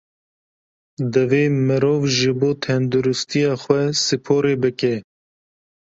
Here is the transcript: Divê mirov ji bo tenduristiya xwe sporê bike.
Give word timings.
Divê 1.11 1.41
mirov 1.67 2.01
ji 2.15 2.31
bo 2.39 2.49
tenduristiya 2.63 3.53
xwe 3.61 3.79
sporê 4.03 4.53
bike. 4.63 4.93